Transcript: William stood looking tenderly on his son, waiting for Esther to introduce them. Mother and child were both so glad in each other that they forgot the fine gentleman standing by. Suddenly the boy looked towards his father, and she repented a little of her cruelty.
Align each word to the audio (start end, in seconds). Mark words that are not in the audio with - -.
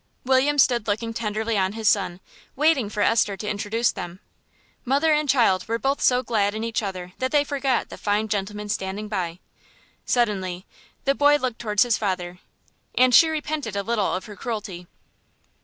William 0.25 0.57
stood 0.57 0.87
looking 0.87 1.13
tenderly 1.13 1.59
on 1.59 1.73
his 1.73 1.87
son, 1.87 2.21
waiting 2.55 2.89
for 2.89 3.01
Esther 3.01 3.37
to 3.37 3.47
introduce 3.47 3.91
them. 3.91 4.19
Mother 4.83 5.13
and 5.13 5.29
child 5.29 5.67
were 5.67 5.77
both 5.77 6.01
so 6.01 6.23
glad 6.23 6.55
in 6.55 6.63
each 6.63 6.81
other 6.81 7.13
that 7.19 7.31
they 7.31 7.43
forgot 7.43 7.89
the 7.89 7.99
fine 7.99 8.27
gentleman 8.27 8.67
standing 8.67 9.07
by. 9.07 9.37
Suddenly 10.03 10.65
the 11.05 11.13
boy 11.13 11.35
looked 11.35 11.59
towards 11.59 11.83
his 11.83 11.99
father, 11.99 12.39
and 12.95 13.13
she 13.13 13.29
repented 13.29 13.75
a 13.75 13.83
little 13.83 14.15
of 14.15 14.25
her 14.25 14.35
cruelty. 14.35 14.87